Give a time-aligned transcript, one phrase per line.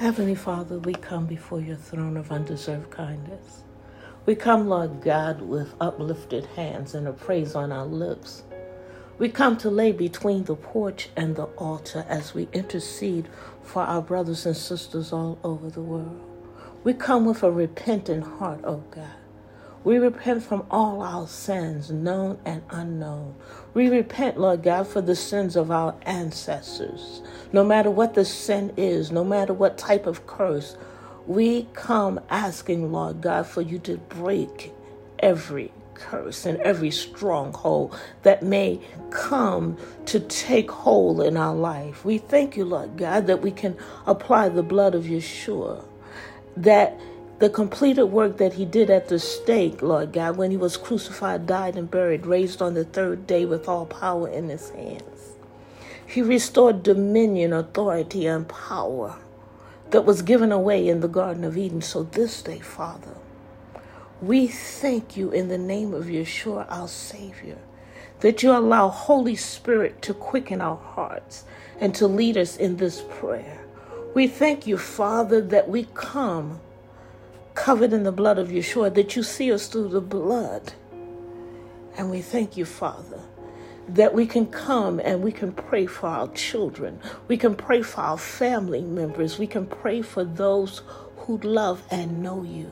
[0.00, 3.64] Heavenly Father, we come before your throne of undeserved kindness.
[4.24, 8.42] We come, Lord God, with uplifted hands and a praise on our lips.
[9.18, 13.28] We come to lay between the porch and the altar as we intercede
[13.62, 16.18] for our brothers and sisters all over the world.
[16.82, 19.29] We come with a repentant heart, O oh God.
[19.84, 23.36] We repent from all our sins, known and unknown.
[23.74, 27.22] We repent, Lord God, for the sins of our ancestors.
[27.52, 30.76] No matter what the sin is, no matter what type of curse,
[31.26, 34.72] we come asking, Lord God, for you to break
[35.20, 42.04] every curse and every stronghold that may come to take hold in our life.
[42.04, 45.84] We thank you, Lord God, that we can apply the blood of Yeshua,
[46.56, 46.98] that
[47.40, 51.46] the completed work that he did at the stake, Lord God, when he was crucified,
[51.46, 55.32] died, and buried, raised on the third day with all power in his hands.
[56.06, 59.16] He restored dominion, authority, and power
[59.90, 61.82] that was given away in the Garden of Eden.
[61.82, 63.16] So this day, Father,
[64.20, 67.58] we thank you in the name of Yeshua, our Savior,
[68.20, 71.44] that you allow Holy Spirit to quicken our hearts
[71.80, 73.64] and to lead us in this prayer.
[74.14, 76.60] We thank you, Father, that we come
[77.60, 80.72] covered in the blood of Yeshua, that you see us through the blood.
[81.98, 83.20] And we thank you, Father,
[83.86, 86.98] that we can come and we can pray for our children.
[87.28, 89.38] We can pray for our family members.
[89.38, 90.80] We can pray for those
[91.18, 92.70] who love and know you.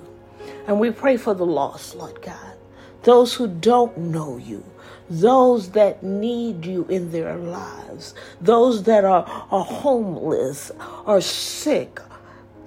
[0.67, 2.57] And we pray for the lost, Lord God,
[3.03, 4.65] those who don't know you,
[5.11, 10.71] those that need you in their lives, those that are, are homeless,
[11.05, 12.01] are sick,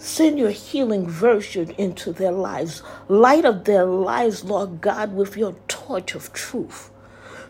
[0.03, 2.81] Send your healing virtue into their lives.
[3.07, 6.89] Light up their lives, Lord God, with your torch of truth.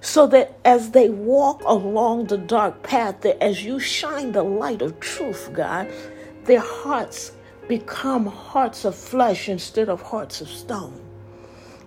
[0.01, 4.81] So that as they walk along the dark path, that as you shine the light
[4.81, 5.87] of truth, God,
[6.43, 7.31] their hearts
[7.69, 10.99] become hearts of flesh instead of hearts of stone.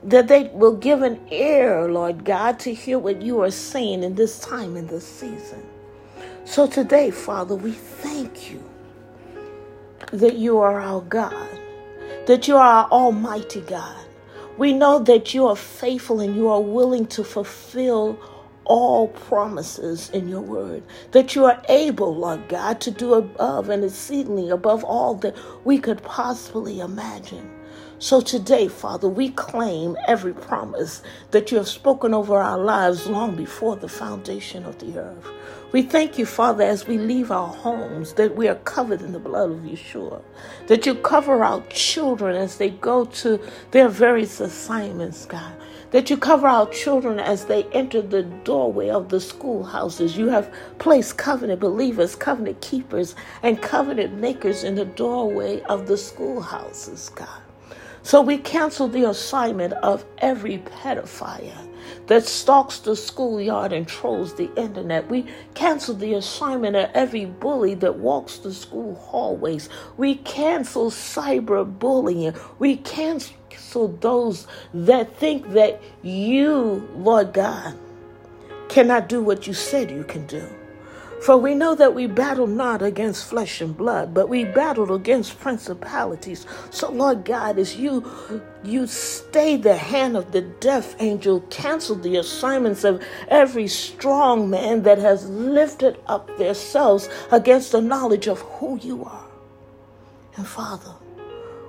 [0.02, 4.14] That they will give an ear, Lord God, to hear what you are saying in
[4.14, 5.62] this time, in this season.
[6.46, 8.64] So today, Father, we thank you
[10.12, 11.58] that you are our God,
[12.26, 13.96] that you are our Almighty God.
[14.58, 18.18] We know that you are faithful and you are willing to fulfill
[18.64, 20.82] all promises in your word,
[21.12, 25.78] that you are able, Lord God, to do above and exceedingly above all that we
[25.78, 27.53] could possibly imagine.
[28.04, 31.00] So today, Father, we claim every promise
[31.30, 35.26] that you have spoken over our lives long before the foundation of the earth.
[35.72, 39.18] We thank you, Father, as we leave our homes, that we are covered in the
[39.18, 40.20] blood of Yeshua,
[40.66, 45.54] that you cover our children as they go to their various assignments, God,
[45.92, 50.14] that you cover our children as they enter the doorway of the schoolhouses.
[50.14, 55.96] You have placed covenant believers, covenant keepers, and covenant makers in the doorway of the
[55.96, 57.43] schoolhouses, God.
[58.04, 61.70] So we cancel the assignment of every pedophile
[62.06, 65.08] that stalks the schoolyard and trolls the internet.
[65.08, 69.70] We cancel the assignment of every bully that walks the school hallways.
[69.96, 72.38] We cancel cyberbullying.
[72.58, 77.74] We cancel those that think that you, Lord God,
[78.68, 80.46] cannot do what you said you can do.
[81.24, 85.40] For we know that we battle not against flesh and blood, but we battle against
[85.40, 86.44] principalities.
[86.70, 92.18] So, Lord God, as you you stay the hand of the death angel, cancel the
[92.18, 98.78] assignments of every strong man that has lifted up themselves against the knowledge of who
[98.80, 99.26] you are.
[100.36, 100.92] And Father,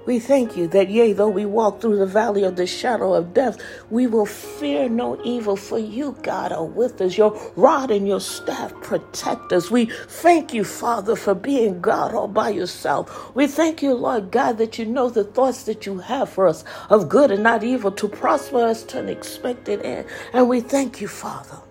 [0.06, 3.34] we thank you that, yea, though we walk through the valley of the shadow of
[3.34, 3.58] death,
[3.90, 7.18] we will fear no evil, for you, God, are with us.
[7.18, 9.72] Your rod and your staff protect us.
[9.72, 13.36] We thank you, Father, for being God all by yourself.
[13.36, 16.64] We thank you, Lord God, that you know the thoughts that you have for us
[16.90, 20.08] of good and not evil to prosper us to an expected end.
[20.34, 21.65] And we thank you, Father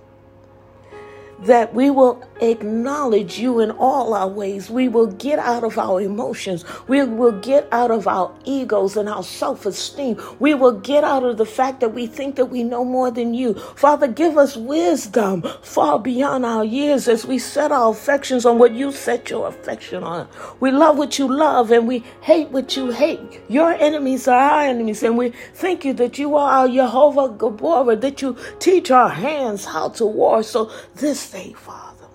[1.44, 4.70] that we will acknowledge you in all our ways.
[4.70, 6.64] We will get out of our emotions.
[6.88, 10.20] We will get out of our egos and our self esteem.
[10.38, 13.34] We will get out of the fact that we think that we know more than
[13.34, 13.54] you.
[13.54, 18.72] Father, give us wisdom far beyond our years as we set our affections on what
[18.72, 20.28] you set your affection on.
[20.60, 23.40] We love what you love and we hate what you hate.
[23.48, 25.02] Your enemies are our enemies.
[25.02, 29.64] And we thank you that you are our Jehovah Gabora, that you teach our hands
[29.64, 30.42] how to war.
[30.42, 32.06] So this Father.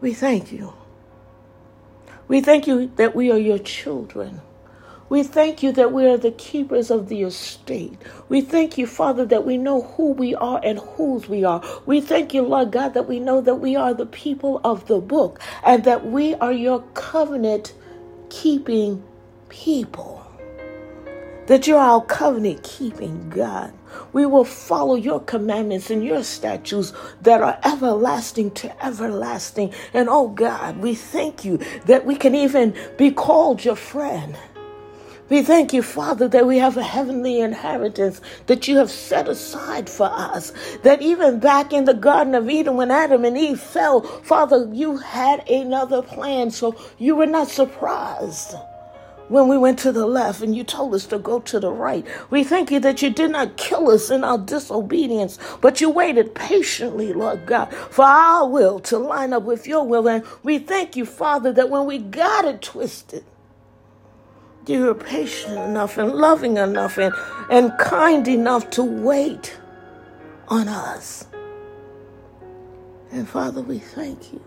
[0.00, 0.74] We thank you.
[2.28, 4.40] We thank you that we are your children.
[5.08, 7.98] We thank you that we are the keepers of the estate.
[8.28, 11.62] We thank you, Father, that we know who we are and whose we are.
[11.86, 15.00] We thank you, Lord God, that we know that we are the people of the
[15.00, 17.74] book and that we are your covenant
[18.30, 19.04] keeping
[19.50, 20.21] people
[21.46, 23.72] that you're our covenant keeping God.
[24.12, 26.92] We will follow your commandments and your statutes
[27.22, 29.72] that are everlasting to everlasting.
[29.92, 34.36] And oh God, we thank you that we can even be called your friend.
[35.28, 39.88] We thank you, Father, that we have a heavenly inheritance that you have set aside
[39.88, 40.52] for us.
[40.82, 44.98] That even back in the Garden of Eden, when Adam and Eve fell, Father, you
[44.98, 48.56] had another plan, so you were not surprised
[49.28, 52.06] when we went to the left and you told us to go to the right.
[52.30, 56.34] We thank you that you did not kill us in our disobedience, but you waited
[56.34, 60.08] patiently, Lord God, for our will to line up with your will.
[60.08, 63.24] And we thank you, Father, that when we got it twisted,
[64.66, 67.14] you were patient enough and loving enough and,
[67.50, 69.58] and kind enough to wait
[70.48, 71.26] on us.
[73.10, 74.40] And Father, we thank you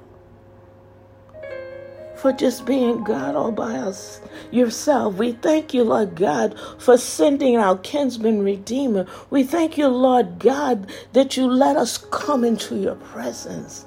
[2.17, 4.21] for just being God all by us
[4.51, 5.15] yourself.
[5.15, 9.05] We thank you, Lord God, for sending our kinsman redeemer.
[9.29, 13.85] We thank you, Lord God, that you let us come into your presence.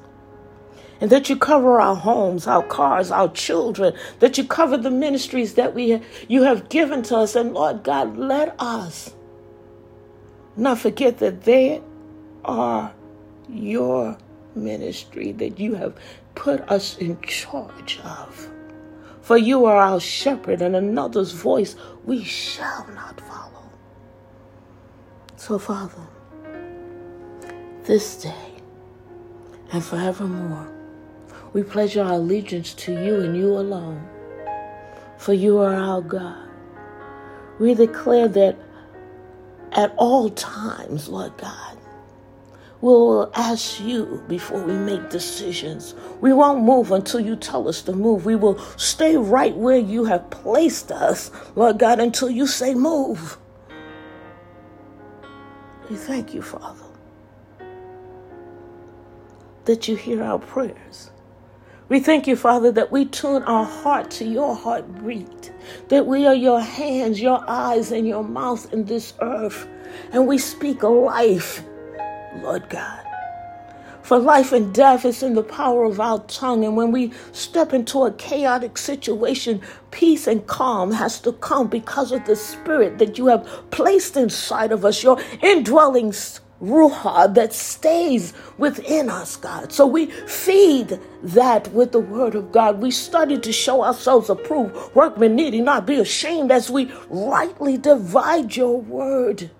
[1.00, 5.54] And that you cover our homes, our cars, our children, that you cover the ministries
[5.54, 7.36] that we you have given to us.
[7.36, 9.14] And Lord God, let us
[10.56, 11.80] not forget that they
[12.44, 12.92] are
[13.48, 14.18] your
[14.56, 15.94] ministry that you have
[16.38, 18.48] put us in charge of.
[19.20, 21.74] For you are our shepherd, and another's voice
[22.04, 23.68] we shall not follow.
[25.36, 26.06] So, Father,
[27.82, 28.52] this day
[29.72, 30.70] and forevermore,
[31.52, 34.08] we pledge our allegiance to you and you alone.
[35.18, 36.48] For you are our God.
[37.58, 38.56] We declare that
[39.72, 41.77] at all times, Lord God,
[42.80, 45.94] We'll ask you before we make decisions.
[46.20, 48.24] We won't move until you tell us to move.
[48.24, 53.36] We will stay right where you have placed us, Lord God, until you say move.
[55.90, 56.84] We thank you, Father,
[59.64, 61.10] that you hear our prayers.
[61.88, 65.52] We thank you, Father, that we tune our heart to your heartbeat,
[65.88, 69.66] that we are your hands, your eyes, and your mouth in this earth,
[70.12, 71.64] and we speak a life
[72.42, 73.04] Lord God.
[74.08, 76.64] For life and death is in the power of our tongue.
[76.64, 82.10] And when we step into a chaotic situation, peace and calm has to come because
[82.10, 86.14] of the spirit that you have placed inside of us, your indwelling
[86.62, 89.72] ruach that stays within us, God.
[89.72, 92.80] So we feed that with the word of God.
[92.80, 98.56] We study to show ourselves approved, workmen needing not be ashamed as we rightly divide
[98.56, 99.50] your word.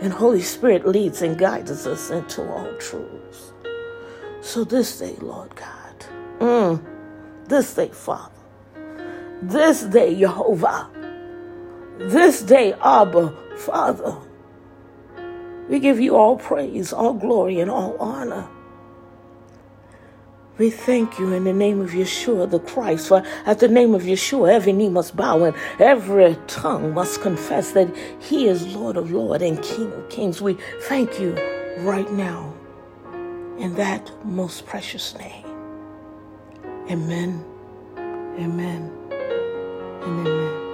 [0.00, 3.52] And Holy Spirit leads and guides us into all truths.
[4.40, 6.06] So this day, Lord God,
[6.38, 6.84] mm,
[7.46, 8.32] this day, Father,
[9.42, 10.88] this day, Jehovah,
[11.98, 14.16] this day, Abba, Father,
[15.68, 18.48] we give you all praise, all glory, and all honor.
[20.60, 24.02] We thank you in the name of Yeshua the Christ, for at the name of
[24.02, 27.88] Yeshua, every knee must bow and every tongue must confess that
[28.20, 30.42] He is Lord of Lords and King of Kings.
[30.42, 31.32] We thank you
[31.78, 32.52] right now
[33.58, 35.46] in that most precious name.
[36.90, 37.42] Amen.
[37.96, 38.92] Amen,
[40.02, 40.69] and Amen.